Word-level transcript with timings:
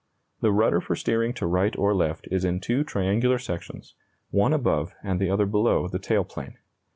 The 0.39 0.51
rudder 0.51 0.81
for 0.81 0.95
steering 0.95 1.31
to 1.35 1.45
right 1.45 1.77
or 1.77 1.93
left 1.93 2.27
is 2.31 2.43
in 2.43 2.59
two 2.59 2.83
triangular 2.83 3.37
sections, 3.37 3.93
one 4.31 4.51
above 4.51 4.95
and 5.03 5.19
the 5.19 5.29
other 5.29 5.45
below 5.45 5.87
the 5.87 5.99
tail 5.99 6.23
plane. 6.23 6.57